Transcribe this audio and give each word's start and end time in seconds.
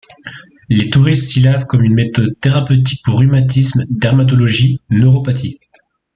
Les 0.69 0.89
touristes 0.89 1.27
s'y 1.29 1.41
lavent 1.41 1.67
comme 1.67 1.83
une 1.83 1.93
méthode 1.93 2.33
thérapeutique 2.39 3.03
pour 3.05 3.19
rhumatisme, 3.19 3.83
dermatologie, 3.91 4.81
neuropathie. 4.89 5.59